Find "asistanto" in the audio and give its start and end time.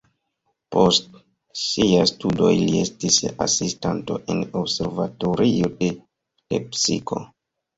3.47-4.19